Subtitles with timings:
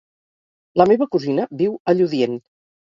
[0.83, 2.39] La meva cosina viu a Lludient.